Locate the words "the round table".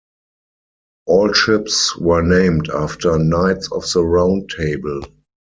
3.93-5.01